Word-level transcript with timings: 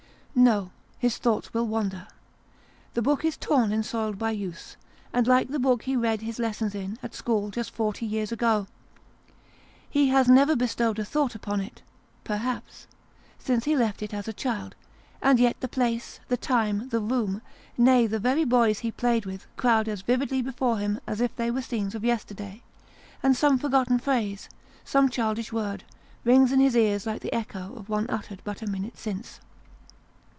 No: 0.33 0.71
his 0.97 1.17
thoughts 1.17 1.53
will 1.53 1.67
wander. 1.67 2.07
The 2.93 3.01
book 3.01 3.25
is 3.25 3.35
torn 3.35 3.73
and 3.73 3.85
soiled 3.85 4.17
by 4.17 4.31
use 4.31 4.77
and 5.11 5.27
like 5.27 5.49
the 5.49 5.59
book 5.59 5.83
he 5.83 5.97
read 5.97 6.21
his 6.21 6.39
lessons 6.39 6.73
in, 6.73 6.97
at 7.03 7.13
school, 7.13 7.49
just 7.51 7.69
forty 7.71 8.05
years 8.05 8.31
ago! 8.31 8.65
He 9.89 10.07
has 10.07 10.29
never 10.29 10.55
bestowed 10.55 10.99
a 10.99 11.05
thought 11.05 11.35
upon 11.35 11.59
it, 11.59 11.81
perhaps, 12.23 12.87
since 13.39 13.65
he 13.65 13.75
left 13.75 14.01
it 14.01 14.13
as 14.13 14.25
a 14.25 14.31
child: 14.33 14.73
and 15.21 15.37
yet 15.37 15.59
the 15.59 15.67
place, 15.67 16.21
the 16.29 16.37
time, 16.37 16.87
the 16.89 17.01
room 17.01 17.41
nay, 17.77 18.07
the 18.07 18.17
very 18.17 18.45
boys 18.45 18.79
he 18.79 18.89
played 18.89 19.25
with, 19.25 19.45
crowd 19.57 19.89
as 19.89 20.01
vividly 20.01 20.41
before 20.41 20.77
him 20.77 21.01
as 21.05 21.19
if 21.19 21.35
they 21.35 21.51
were 21.51 21.61
scenes 21.61 21.93
of 21.93 22.05
yesterday; 22.05 22.63
and 23.21 23.35
some 23.35 23.57
forgotten 23.59 23.99
phrase, 23.99 24.47
some 24.85 25.09
childish 25.09 25.51
word, 25.51 25.83
rings 26.23 26.53
in 26.53 26.61
his 26.61 26.75
ears 26.75 27.05
like 27.05 27.21
the 27.21 27.33
echo 27.35 27.75
of 27.75 27.89
one 27.89 28.09
uttered 28.09 28.41
but 28.45 28.61
a 28.61 28.67
minute 28.67 28.97
since. 28.97 29.41